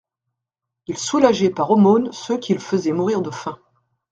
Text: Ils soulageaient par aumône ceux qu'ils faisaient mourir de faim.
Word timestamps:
Ils 0.87 0.97
soulageaient 0.97 1.51
par 1.51 1.69
aumône 1.69 2.11
ceux 2.11 2.39
qu'ils 2.39 2.57
faisaient 2.57 2.91
mourir 2.91 3.21
de 3.21 3.29
faim. 3.29 3.59